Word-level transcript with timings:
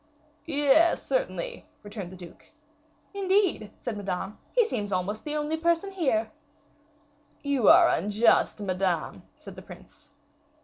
"Yes, 0.47 1.03
certainly," 1.05 1.67
returned 1.83 2.11
the 2.11 2.15
duke. 2.15 2.49
"Indeed," 3.13 3.69
said 3.79 3.95
Madame, 3.97 4.39
"he 4.51 4.65
seems 4.65 4.91
almost 4.91 5.23
the 5.23 5.35
only 5.35 5.57
person 5.57 5.91
here!" 5.91 6.31
"You 7.43 7.67
are 7.67 7.87
unjust, 7.87 8.59
Madame," 8.61 9.21
said 9.35 9.55
the 9.55 9.61
prince. 9.61 10.09